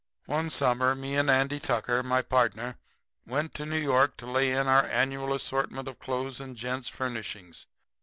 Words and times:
"One 0.25 0.49
summer 0.49 0.95
me 0.95 1.15
and 1.15 1.29
Andy 1.29 1.59
Tucker, 1.59 2.01
my 2.01 2.23
partner, 2.23 2.79
went 3.27 3.53
to 3.53 3.67
New 3.67 3.77
York 3.77 4.17
to 4.17 4.25
lay 4.25 4.51
in 4.51 4.65
our 4.65 4.85
annual 4.87 5.31
assortment 5.31 5.87
of 5.87 5.99
clothes 5.99 6.41
and 6.41 6.55
gents' 6.57 6.87
furnishings. 6.87 7.67